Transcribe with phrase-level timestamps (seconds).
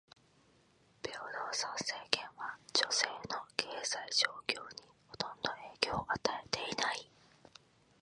[1.03, 7.07] 平等参政権は女性の経済状況にほとんど影響を与えていない。